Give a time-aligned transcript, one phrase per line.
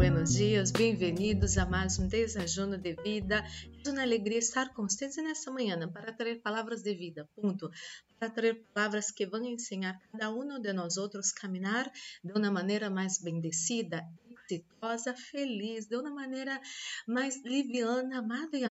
[0.00, 3.44] buenos dias, bem-vindos a mais um desajuno de vida.
[3.84, 7.70] É uma alegria estar com vocês nesta manhã para trazer palavras de vida, ponto.
[8.18, 11.92] Para trazer palavras que vão ensinar cada um de nós outros caminhar
[12.24, 14.02] de uma maneira mais bendecida,
[14.48, 16.58] exitosa, feliz, de uma maneira
[17.06, 18.66] mais liviana, amada e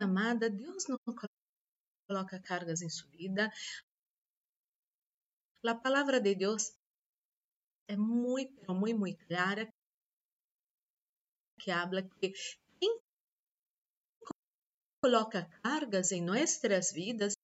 [0.00, 0.48] amada.
[0.48, 0.98] Deus não
[2.08, 3.52] coloca cargas em sua vida.
[5.66, 6.72] A palavra de Deus
[7.88, 9.68] é muito, muito, muito clara
[11.60, 12.32] que habla que
[12.78, 13.00] quem
[15.02, 17.34] coloca cargas em nossas vidas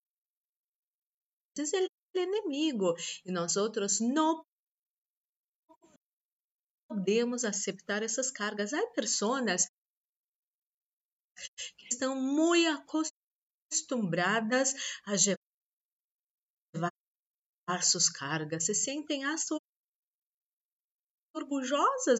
[1.58, 4.44] é o inimigo e nós outros não
[6.88, 8.72] podemos aceitar essas cargas.
[8.72, 9.66] Há pessoas
[11.76, 12.68] que estão muito
[13.70, 14.74] acostumbradas
[15.06, 15.12] a
[16.74, 19.24] levar suas cargas, se sentem
[21.52, 22.18] orgulhosas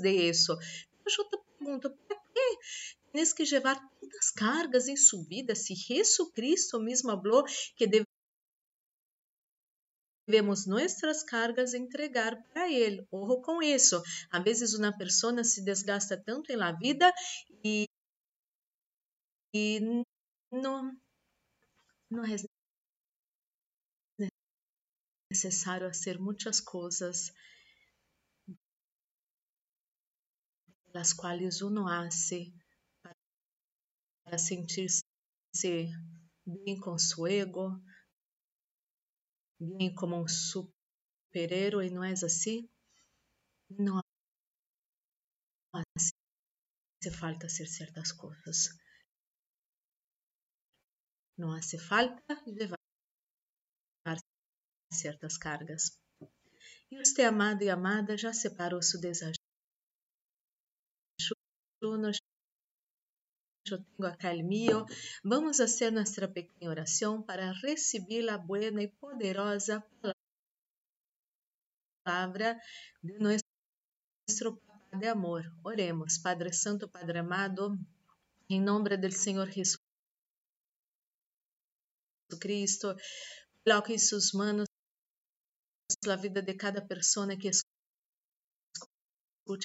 [0.00, 0.52] disso.
[1.04, 2.58] Eu te pergunto, para que
[3.12, 7.44] tens que levar tantas cargas em sua vida se Jesus Cristo mesmo falou
[7.76, 7.86] que
[10.26, 13.06] devemos nossas cargas entregar para Ele?
[13.10, 14.02] Ojo com isso.
[14.30, 17.12] Às vezes uma pessoa se desgasta tanto la vida
[17.64, 17.86] e,
[19.54, 19.80] e
[20.50, 20.96] não,
[22.10, 22.36] não é
[25.30, 27.32] necessário fazer muitas coisas
[30.92, 32.52] las quais uno hace
[34.24, 35.02] para sentir-se
[36.44, 37.82] bem com seu ego,
[39.58, 42.68] bem como um superhéroe, não é assim?
[43.70, 44.00] Não
[45.74, 48.68] hace falta ser certas coisas.
[51.36, 52.76] Não hace falta levar
[54.92, 55.98] certas cargas.
[56.90, 59.41] E você, amado e amada, já separou seu desejo
[61.82, 64.86] eu tenho acá el mío.
[65.24, 69.84] Vamos fazer nossa pequena oração para receber a buena e poderosa
[72.04, 72.60] palavra
[73.02, 73.42] de nosso
[74.66, 75.42] Pai de amor.
[75.64, 77.78] Oremos, Padre Santo, Padre amado,
[78.48, 79.78] em nome do Senhor Jesus
[82.40, 82.96] Cristo,
[83.62, 84.66] coloque suas mãos
[86.08, 87.68] a vida de cada pessoa que escute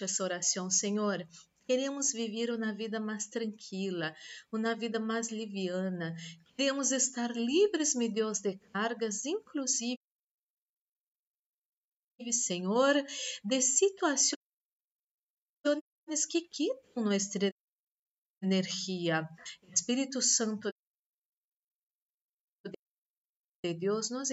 [0.03, 1.25] essa oração, Senhor.
[1.67, 4.15] Queremos viver uma vida mais tranquila,
[4.49, 6.15] uma vida mais liviana.
[6.55, 9.97] Queremos estar livres, meu Deus, de cargas, inclusive,
[12.31, 12.95] Senhor,
[13.43, 14.37] de situações
[16.31, 17.37] que quitam nossa
[18.41, 19.27] energia.
[19.73, 20.69] Espírito Santo
[23.65, 24.29] de Deus nos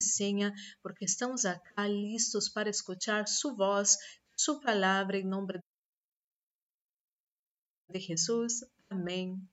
[0.00, 3.98] ensina, porque estamos acá listos para escutar Sua voz
[4.42, 5.60] su palabra en nombre
[7.86, 8.66] de Jesús.
[8.88, 9.48] Amén.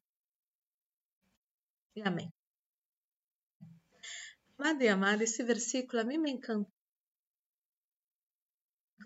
[1.93, 2.31] Y amén.
[4.57, 6.71] Amado y amada, esse versículo a mí me encantó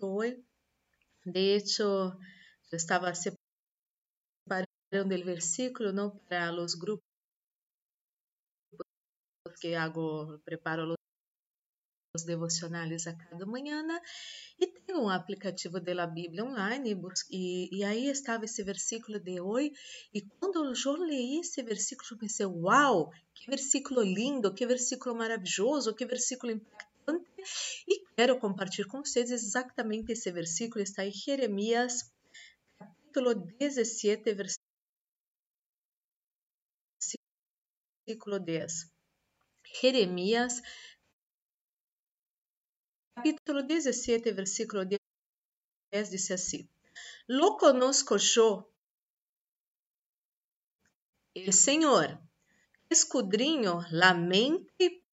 [0.00, 0.42] hoy.
[1.24, 2.18] De hecho,
[2.70, 3.44] yo estaba separando
[5.14, 6.18] el versículo ¿no?
[6.28, 7.04] para los grupos
[9.60, 10.96] que hago, preparo
[12.14, 13.82] os devocionais a cada manhã
[14.58, 16.96] e tem um aplicativo da Bíblia online
[17.28, 19.72] e, e aí estava esse versículo de hoje
[20.14, 25.92] e quando eu li esse versículo eu pensei, uau, que versículo lindo, que versículo maravilhoso,
[25.92, 27.28] que versículo impactante
[27.88, 32.12] e quero compartilhar com vocês exatamente esse versículo, está em Jeremias
[32.78, 34.34] capítulo 17,
[38.06, 38.94] versículo 10.
[39.80, 40.62] Jeremias
[43.14, 45.00] capítulo 17, versículo 10
[46.10, 46.68] diz assim:
[47.26, 48.68] Lo conozco yo,
[51.34, 52.20] el Senhor,
[52.90, 55.04] escudrinho la mente,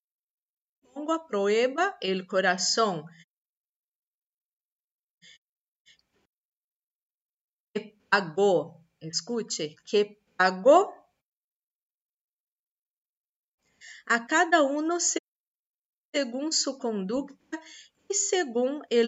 [0.82, 3.06] pongo a prueba el corazón.
[7.74, 10.94] Que pagou, escute, que pagou
[14.08, 14.82] a cada um
[16.14, 17.34] segundo sua conduta
[18.14, 19.08] segundo el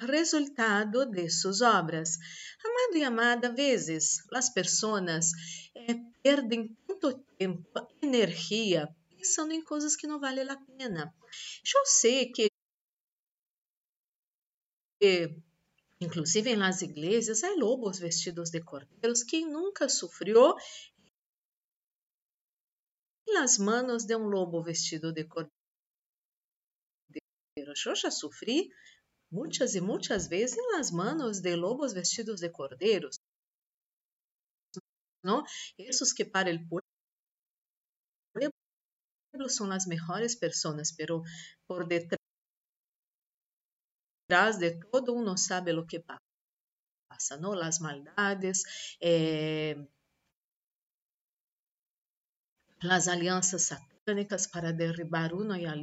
[0.00, 2.18] resultado de suas obras.
[2.64, 5.32] Amado e amada, vezes as pessoas
[5.74, 7.68] eh, perdem tanto tempo,
[8.00, 11.12] energia, pensando em coisas que não valem a pena.
[11.74, 12.48] Eu sei que,
[16.00, 19.22] inclusive nas igrejas, há lobos vestidos de cordeiros.
[19.24, 20.54] Quem nunca sofreu
[23.34, 25.52] nas manos de um lobo vestido de cordeiro.
[27.56, 28.70] Eu já sofri
[29.30, 33.16] muitas e muitas vezes nas manos de lobos vestidos de cordeiros.
[35.22, 35.44] ¿no?
[35.76, 36.86] Esos que para el pueblo
[39.48, 41.22] son las mejores personas, pero
[41.66, 42.18] por detrás
[44.58, 47.54] de todo uno sabe lo que pasa, ¿no?
[47.54, 48.64] Las maldades,
[49.00, 49.88] eh,
[52.80, 55.82] las alianças satânicas para derribar uno y al.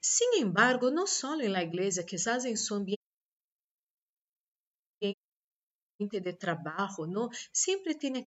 [0.00, 2.56] Sin embargo, no solo en la iglesia, quizás en
[5.98, 7.28] ambiente de trabalho, não?
[7.52, 8.26] Sempre tem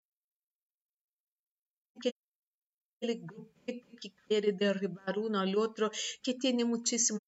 [2.97, 3.49] aquele grupo
[4.01, 5.89] que quer derribar um ao outro,
[6.23, 7.21] que tem muitíssimos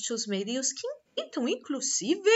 [0.00, 2.30] chusmerios que intentam, inclusive,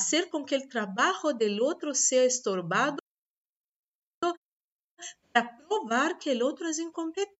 [0.00, 2.96] fazer com que o trabalho do outro seja estorbado
[5.30, 7.36] para provar que o outro é incompetente.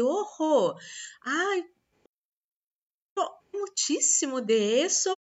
[0.00, 0.78] Ojo!
[1.22, 1.68] Ai,
[3.52, 5.14] muchísimo de eso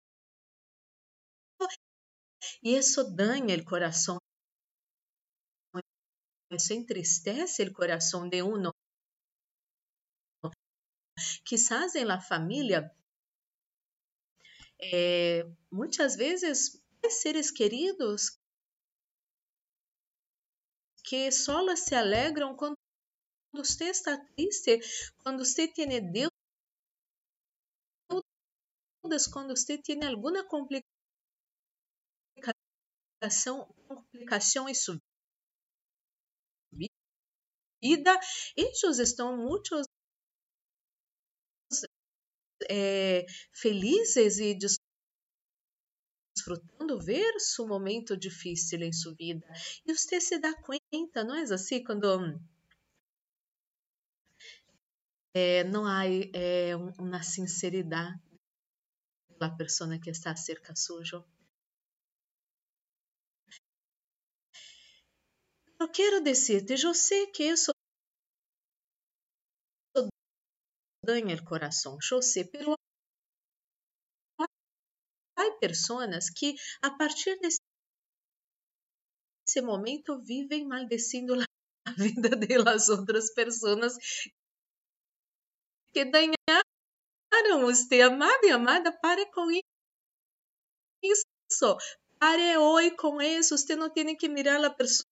[2.62, 4.18] y eso daña el corazón.
[6.50, 8.72] Eso entristece el corazón de uno.
[11.44, 12.92] Quizás en la familia,
[15.70, 18.38] muchas veces hay seres queridos
[21.04, 22.76] que solo se alegram quando
[23.52, 24.80] você está triste,
[25.22, 26.30] quando você tem Deus
[29.32, 30.86] quando você tem alguma complicação,
[33.88, 35.00] complicação em sua
[37.82, 38.20] vida,
[38.56, 39.80] eles estão muito
[42.68, 44.56] é, felizes e
[46.36, 49.46] desfrutando ver seu momento difícil em sua vida.
[49.86, 51.82] E você se dá conta, não é assim?
[51.82, 52.06] Quando
[55.34, 58.20] é, não há é, uma sinceridade
[59.40, 61.24] la persona que está cerca suyo.
[65.80, 67.72] Eu quero decirte, eu sei que isso
[71.10, 72.74] ganha o coração, sei, pero
[75.36, 77.60] há pessoas que a partir desse
[79.62, 82.30] momento vivem maldecendo a vida
[82.64, 83.96] das outras pessoas
[85.92, 89.50] que ganharam você amado e amada, pare com
[91.02, 91.76] isso.
[92.18, 93.58] Pare hoje com isso.
[93.58, 95.04] Você não tem que mirar a pessoa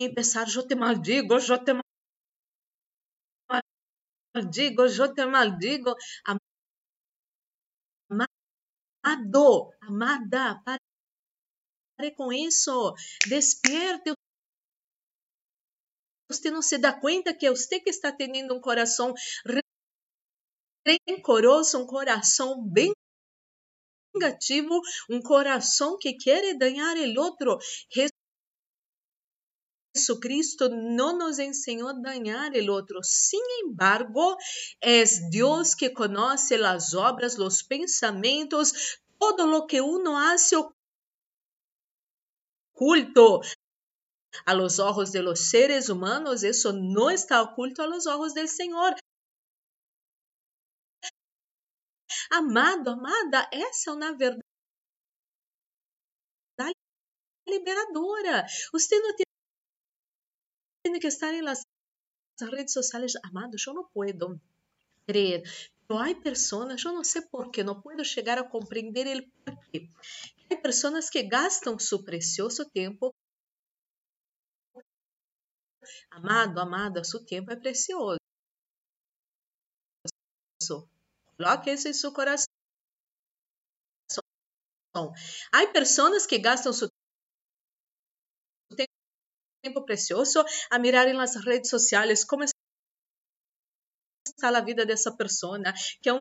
[0.00, 1.83] e pensar, eu te maldigo, eu te
[4.34, 5.94] maldigo, eu te maldigo.
[9.04, 10.60] Amado, amada,
[11.96, 12.94] pare com isso.
[13.28, 14.12] Desperte
[16.30, 19.14] você não se dá conta que é você que está tendo um coração
[21.06, 22.92] rencoroso, um coração bem
[24.14, 27.58] negativo, um coração que quer ganhar o outro.
[29.96, 33.00] Jesucristo não nos ensinou a ganhar o outro.
[33.02, 34.36] Sin embargo,
[34.80, 40.56] é Deus que conhece as obras, os pensamentos, todo lo que uno hace
[42.74, 43.40] oculto
[44.44, 48.48] a los ojos de los seres humanos, eso no está oculto a los ojos del
[48.48, 48.96] Señor.
[52.30, 54.42] Amado, amada, essa é uma verdade
[57.46, 58.44] liberadora.
[58.72, 59.24] Você não tem
[60.92, 61.64] que estar nas
[62.50, 64.40] redes sociais, amado, eu não puedo
[65.06, 65.42] crer.
[65.86, 69.88] Pero hay personas, eu não sei por qué, não puedo chegar a compreender el porquê.
[70.50, 73.14] Hay pessoas que gastam su precioso tempo
[76.10, 78.18] Amado, amada, seu tempo é precioso.
[81.36, 82.46] Coloque isso em seu coração.
[85.52, 86.88] Há pessoas que gastam seu
[89.64, 92.54] tempo precioso a mirar nas redes sociais como está
[94.48, 95.58] a vida dessa pessoa,
[96.02, 96.18] que é um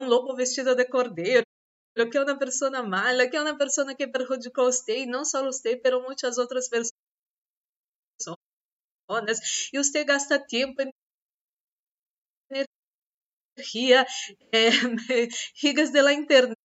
[0.00, 1.44] lobo vestido de cordeiro,
[2.10, 5.44] que é uma pessoa mala, que é uma pessoa que prejudicou você, e não só
[5.44, 6.90] você, mas muitas outras pessoas
[9.72, 10.82] e você gasta tempo,
[13.56, 14.04] energia,
[14.52, 14.70] é,
[15.54, 16.56] gigas de internet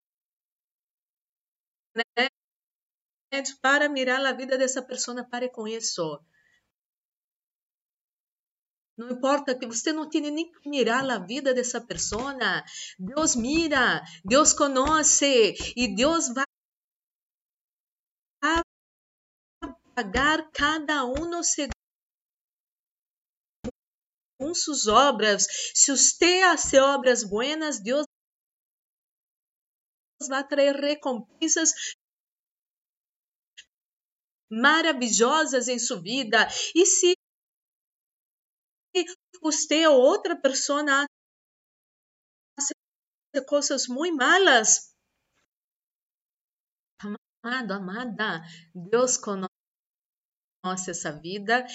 [3.61, 6.21] para mirar a vida dessa pessoa, pare com isso.
[8.97, 12.35] Não importa que você não tenha nem que mirar a vida dessa pessoa.
[12.99, 16.43] Deus mira, Deus conhece e Deus vai
[19.95, 21.71] pagar cada um segundo
[24.53, 25.47] sus obras.
[25.73, 28.05] Se você hace obras buenas, Deus
[30.27, 31.71] vai trazer recompensas
[34.49, 36.47] maravilhosas em sua vida.
[36.75, 37.15] E se
[39.41, 40.83] você ou outra pessoa
[42.57, 42.73] hace
[43.47, 44.93] coisas muito malas,
[46.99, 48.41] amado, amada,
[48.73, 49.49] Deus conhece
[50.89, 51.65] essa vida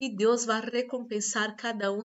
[0.00, 2.02] e Deus vai recompensar cada um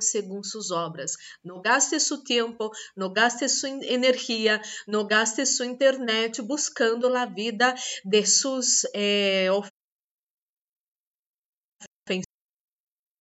[0.00, 1.12] segundo suas obras.
[1.44, 7.74] Não gaste seu tempo, não gaste sua energia, não gaste sua internet buscando a vida
[8.04, 9.48] de seus eh,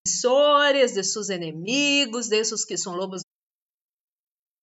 [0.06, 3.22] ofensores, de seus inimigos, desses que são lobos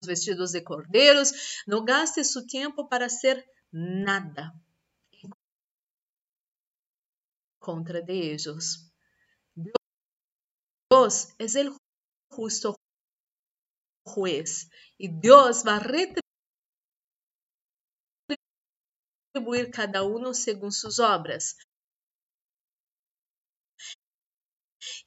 [0.04, 1.62] vestidos de cordeiros.
[1.66, 4.52] Não gaste seu tempo para ser nada
[7.64, 8.92] contra de ellos.
[10.92, 11.83] Deus é o
[12.34, 12.74] justo
[14.06, 15.78] juez e Deus vai
[19.34, 21.56] retribuir cada um segundo suas obras.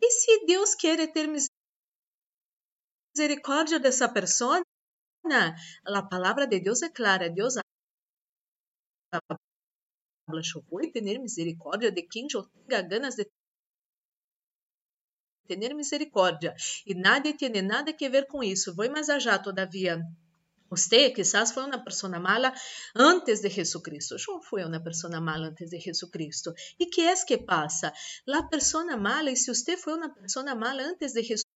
[0.01, 1.27] E se Deus quer ter
[3.15, 4.61] misericórdia dessa pessoa,
[5.85, 7.29] a palavra de Deus é clara.
[7.29, 7.55] Deus
[9.11, 9.39] habla,
[10.29, 13.25] eu vou ter misericórdia de quem eu tenha ganas de
[15.47, 16.53] ter misericórdia.
[16.85, 18.75] E nada tem nada a ver com isso.
[18.75, 20.03] Vou mais allá, todavia.
[20.69, 22.53] Você quizás foi uma pessoa mala
[22.95, 24.15] antes de Jesucristo.
[24.15, 26.53] Eu fui uma pessoa mala antes de Jesucristo.
[26.79, 27.93] E que é que passa?
[28.27, 31.47] A pessoa mala, e se você foi uma pessoa mala antes de Jesucristo,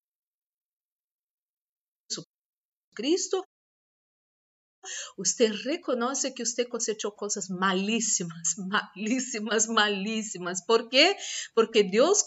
[5.18, 10.66] você reconhece que você cosechou coisas malíssimas, malíssimas, malíssimas.
[10.66, 11.16] Por quê?
[11.54, 12.24] Porque Deus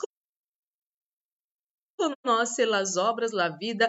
[2.24, 3.88] conoce as obras, a vida,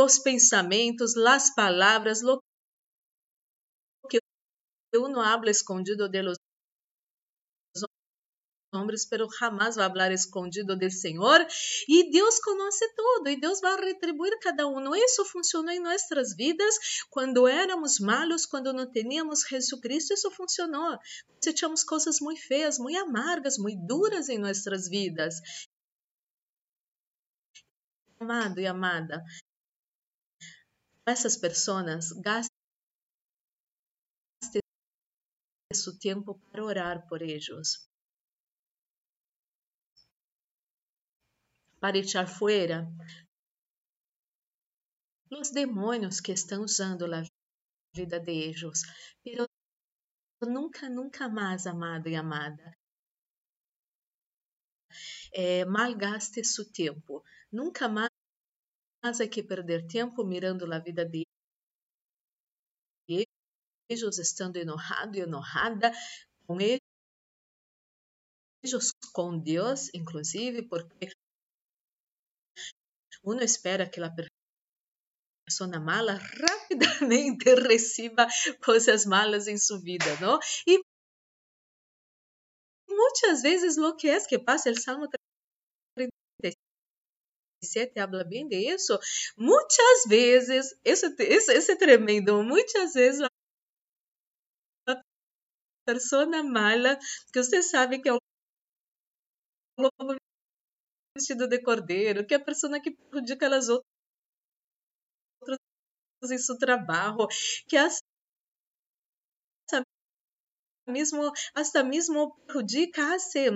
[0.00, 2.40] os pensamentos, as palavras, lo
[4.10, 4.18] que
[4.98, 6.38] uno habla escondido de los
[8.74, 11.46] hombres, pero jamás vai falar escondido do Senhor.
[11.88, 14.94] E Deus conhece tudo e Deus vai retribuir cada um.
[14.94, 16.74] Isso funcionou em nossas vidas
[17.10, 20.14] quando éramos malos, quando não tínhamos Jesucristo.
[20.14, 20.98] Isso funcionou.
[21.40, 25.40] Tínhamos coisas muito feias, muito amargas, muito duras em nossas vidas.
[28.20, 29.22] Amado e amada,
[31.06, 32.48] essas pessoas gastem
[35.74, 37.86] seu tempo para orar por eles.
[41.84, 42.90] Para echar fuera
[45.30, 47.22] los demônios que estão usando a
[47.94, 48.80] vida de ellos.
[49.22, 49.46] Pero
[50.40, 52.74] nunca, nunca mais, amado e amada.
[55.34, 57.22] É, malgaste seu tempo.
[57.52, 58.10] Nunca mais
[59.02, 61.26] há que perder tempo mirando a vida de
[63.90, 65.92] ellos, estando enojado e enojada
[66.46, 66.80] com eles,
[69.12, 71.12] com Deus, inclusive, porque
[73.24, 74.10] uno espera que a
[75.46, 78.26] pessoa mala rapidamente receba
[78.64, 80.38] coisas malas em sua vida, não?
[80.66, 80.80] E
[82.88, 85.08] muitas vezes o que é que passa, o Salmo
[87.62, 88.98] 37 habla bem de isso.
[89.36, 93.20] Muitas vezes, isso, isso, é tremendo, muitas vezes
[94.86, 95.02] a
[95.86, 96.98] pessoa mala,
[97.32, 98.12] que você sabe que é
[101.16, 103.86] vestido de cordeiro, que é a pessoa que prejudica as outras
[106.30, 107.28] em seu trabalho,
[107.68, 108.02] que hasta
[110.88, 113.48] mesmo, hasta mesmo perjudica se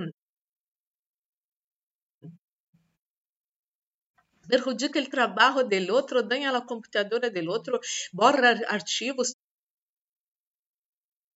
[4.48, 7.78] perjudica o trabalho do outro, danha a computadora do outro,
[8.12, 9.34] borra arquivos,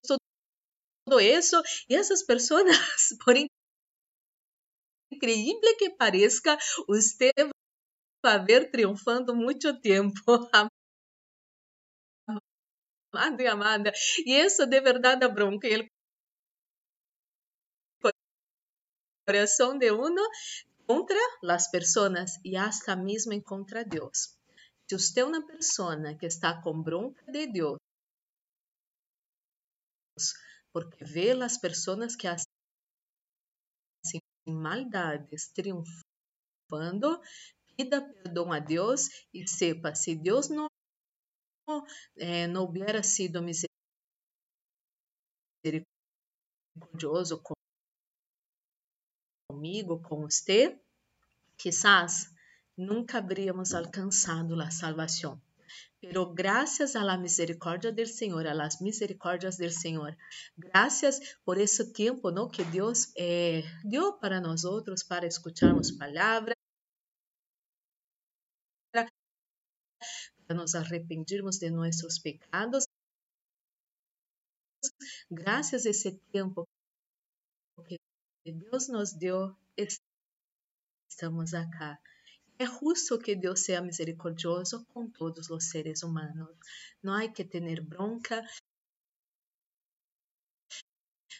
[0.06, 2.64] tudo isso, e essas pessoas,
[3.24, 3.36] por
[5.22, 7.30] increíble que parezca, você
[8.24, 10.20] vai ver triunfando muito tempo.
[13.14, 13.92] Amada e amada.
[14.26, 15.68] E isso de verdade bronca.
[15.68, 15.88] E
[19.26, 20.22] coração de uno
[20.86, 24.36] contra as pessoas e hasta mesmo contra Deus.
[24.88, 27.78] Se você é uma pessoa que está com bronca de Deus,
[30.72, 32.26] porque vê as pessoas que
[34.46, 37.20] maldades triunfando,
[37.76, 40.68] pida perdão a Deus e sepa, se Deus não,
[42.16, 43.72] eh, não hubiera sido misericordioso,
[45.64, 47.42] misericordioso
[49.48, 50.78] comigo, com você,
[51.56, 52.32] quizás
[52.76, 55.40] nunca habríamos alcançado a salvação.
[56.00, 60.16] Pero gracias a la misericordia del Señor, a las misericordias del Señor,
[60.56, 62.50] gracias por ese tiempo ¿no?
[62.50, 66.56] que Dios eh, dio para nosotros para escucharmos palabras,
[68.92, 69.08] para
[70.48, 72.86] nos arrepentirmos de nuestros pecados.
[75.30, 76.66] Gracias a ese tiempo
[77.86, 77.96] que
[78.44, 79.56] Deus nos deu,
[81.08, 82.00] estamos acá.
[82.62, 86.56] É justo que Deus seja misericordioso com todos os seres humanos.
[87.02, 88.40] Não há que ter bronca,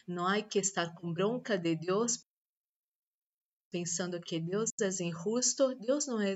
[0.05, 2.25] não há que estar com bronca de Deus,
[3.71, 5.73] pensando que Deus é injusto.
[5.75, 6.35] Deus não é,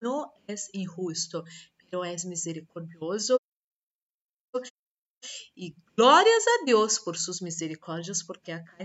[0.00, 1.42] não é injusto,
[1.92, 3.36] mas é misericordioso.
[5.56, 8.76] E glórias a Deus por suas misericórdias, porque acá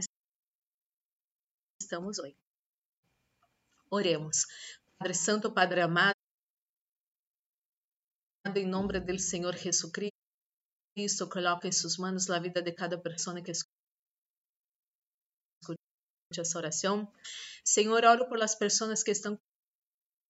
[1.79, 2.35] estamos hoje.
[3.91, 4.45] Oremos.
[4.97, 6.15] Padre Santo, Padre amado,
[8.55, 13.41] em nome do Senhor Jesus Cristo, coloca em suas mãos a vida de cada pessoa
[13.41, 13.69] que escuta
[16.37, 17.11] essa oração.
[17.65, 19.37] Senhor, oro por as pessoas que estão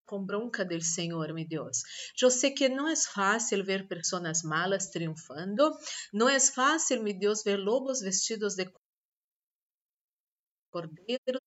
[0.08, 1.84] com bronca del Senhor, meu Deus.
[2.20, 5.72] Eu sei que não é fácil ver pessoas malas triunfando,
[6.12, 8.66] não é fácil, meu Deus, ver lobos vestidos de
[10.72, 11.40] cordeiro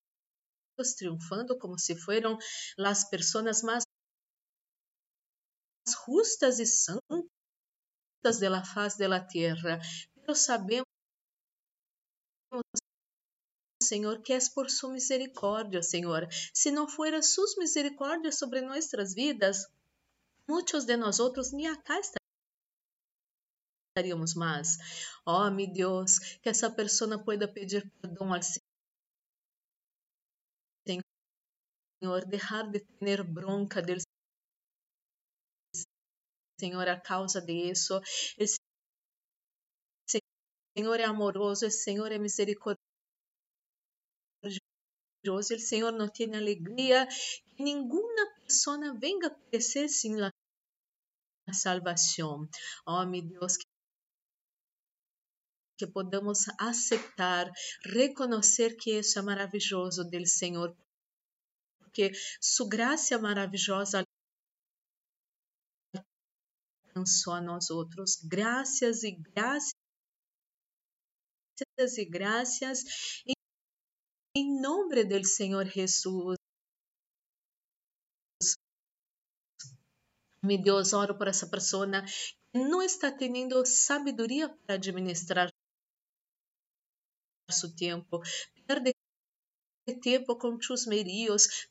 [0.76, 2.38] triunfando como se fueran
[2.76, 3.84] las personas más
[6.04, 9.26] justas y santas de la faz de la
[10.34, 10.86] sabemos,
[13.82, 16.26] Senhor, que és por sua misericórdia, Senhor.
[16.54, 19.68] Se não fuera suas misericórdias sobre nossas vidas,
[20.48, 21.18] muitos de nós
[21.52, 22.00] nem acá
[23.94, 24.78] estaríamos mais.
[25.26, 28.40] Oh, meu Deus, que essa pessoa pueda pedir perdão ao
[32.04, 33.98] Senhor dejar de ter bronca del
[36.60, 37.94] Senhor a causa de isso.
[38.36, 38.46] El
[40.76, 42.78] Senhor é amoroso, o Senhor é misericordioso,
[45.24, 52.46] o Senhor não tem alegria que nenhuma pessoa venga a perecer sem a salvação.
[52.86, 53.64] Oh, meu Deus, que
[55.76, 57.50] que podamos aceitar,
[57.84, 60.76] reconhecer que isso é maravilhoso do Senhor,
[61.94, 64.02] porque sua graça maravilhosa
[66.88, 68.16] alcançou a nós outros.
[68.24, 69.72] Graças e graças
[71.96, 72.82] e graças
[74.36, 76.36] em nome do Senhor Jesus.
[80.42, 81.86] Meu Deus, oro por essa pessoa
[82.52, 85.48] que não está tendo sabedoria para administrar
[87.52, 88.20] seu tempo,
[88.66, 88.92] perde
[90.02, 91.68] tempo com chusmerios,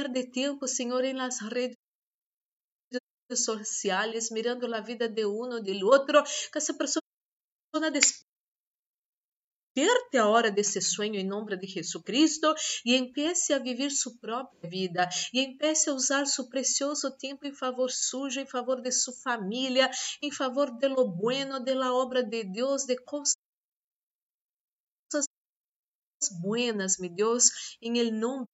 [0.00, 1.76] perde tempo, Senhor, em las redes
[3.34, 7.02] sociais, mirando a vida de um ou do outro, que essa pessoa
[7.92, 8.26] despierte
[10.18, 14.68] a hora desse sonho em nome de Jesus Cristo e empiece a viver sua própria
[14.70, 19.14] vida e empiece a usar seu precioso tempo em favor sujo, em favor de sua
[19.14, 19.90] família,
[20.22, 23.34] em favor de lo bueno, de la obra de Deus, de coisas
[26.40, 28.46] buenas, meu Deus, em el nome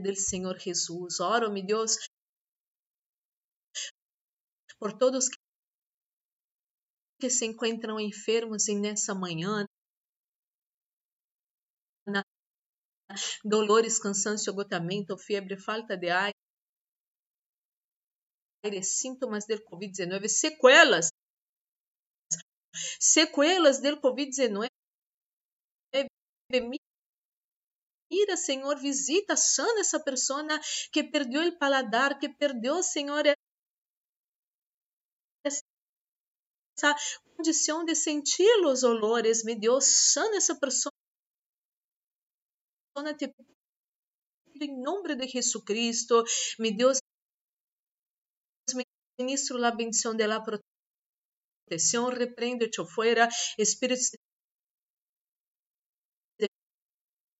[0.00, 1.20] del Senhor Jesus.
[1.20, 1.96] Oro, meu Deus,
[4.78, 5.28] por todos
[7.18, 9.66] que se encontram enfermos nessa manhã,
[13.44, 16.32] dolores, cansaço, agotamento, febre, falta de ar,
[18.82, 21.08] sintomas do Covid-19, sequelas,
[23.00, 24.66] sequelas do Covid-19,
[28.10, 30.42] Mira, Senhor, visita, sana essa pessoa
[30.92, 33.24] que perdeu o paladar, que perdeu, Senhor,
[35.44, 36.94] essa
[37.36, 39.44] condição de sentir os olores.
[39.44, 40.92] Me Deus, sana essa pessoa.
[43.18, 43.34] Te
[44.60, 46.24] em nome de Jesus Cristo,
[46.58, 46.98] me Deus,
[49.18, 50.40] ministro a bendição de la
[51.68, 54.00] proteção, repreende-te fora, Espírito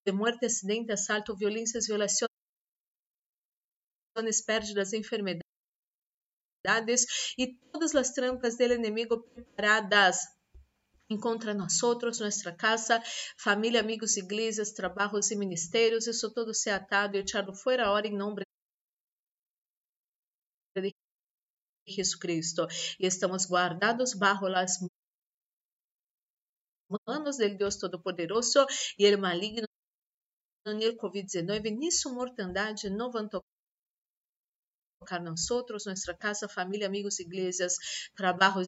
[0.06, 2.30] de muerte, acidente, asalto, violências, violações,
[4.46, 5.44] pérdidas, enfermidades
[7.36, 10.18] e todas as trampas do inimigo preparadas
[11.20, 13.02] contra nós nossa casa,
[13.36, 18.16] família, amigos, igrejas, trabalhos e ministérios, isso todo se atado e echado fora hora em
[18.16, 18.42] nome
[20.76, 20.94] de
[21.88, 22.66] Jesucristo
[22.98, 24.78] e estamos guardados bajo las
[27.06, 28.66] manos del Dios Todo-Poderoso
[28.98, 29.65] e el maligno
[30.66, 37.74] el COVID-19 ni su mortandade não vão tocar nós outros, nossa casa, família, amigos, igrejas,
[38.16, 38.66] trabalhos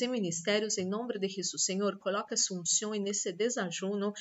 [0.00, 1.64] e ministérios em nome de Jesus.
[1.64, 4.12] Senhor, coloca unção nesse desajuno,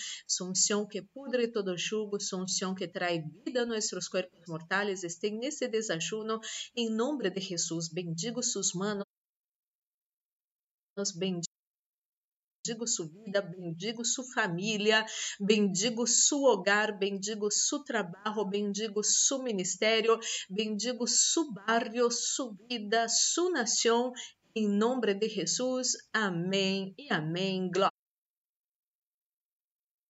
[0.41, 5.67] unção que pudre todo jugo, unção que traz vida a nossos corpos mortais, esteja nesse
[5.67, 6.39] desajuno
[6.75, 7.89] em nome de Jesus.
[7.89, 9.05] Bendigo suas manos,
[11.15, 11.44] bendigo
[12.65, 15.05] bendigo sua vida, bendigo sua família,
[15.39, 23.51] bendigo seu hogar, bendigo seu trabalho, bendigo seu ministério, bendigo seu barrio, sua vida, sua
[23.51, 24.11] nação,
[24.55, 25.91] em nome de Jesus.
[26.11, 27.69] Amém e amém.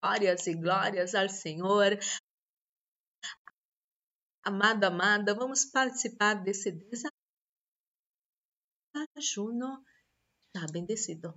[0.01, 1.99] Glórias e glórias ao Senhor.
[4.43, 6.71] Amada, amada, vamos participar desse
[8.93, 9.83] desajuno
[10.55, 11.33] já bendecido.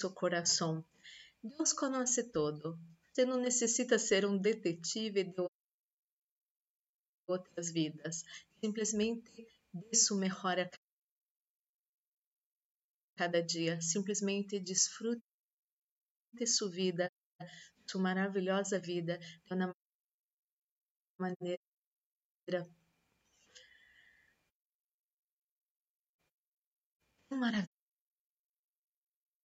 [0.00, 0.84] Seu coração.
[1.42, 2.78] Deus conhece todo.
[3.12, 5.46] Você não necessita ser um detetive de
[7.26, 8.22] outras vidas.
[8.60, 10.70] Simplesmente dê sua melhor a
[13.16, 13.80] cada dia.
[13.80, 15.22] Simplesmente desfrute
[16.34, 17.10] de sua vida,
[17.90, 19.74] sua maravilhosa vida, de uma
[21.18, 21.58] maneira
[27.30, 27.75] maravilhosa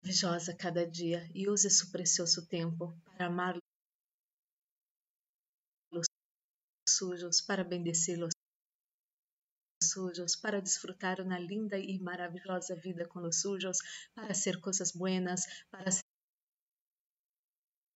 [0.02, 3.56] maravilhosa cada dia e use seu precioso tempo para amar
[5.92, 6.06] os
[6.88, 8.32] sujos, para bendecer os
[9.82, 13.78] sujos, para desfrutar uma linda e maravilhosa vida com os sujos,
[14.14, 15.90] para ser coisas buenas, para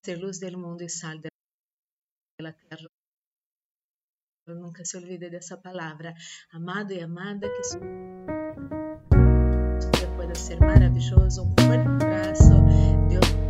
[0.05, 2.89] ser luz do mundo e sal da terra.
[4.47, 6.15] Nunca se olvide dessa palavra,
[6.53, 8.36] amado e amada, que
[10.35, 11.43] ser maravilhoso.
[11.43, 12.55] Um forte abraço.
[13.09, 13.46] Deus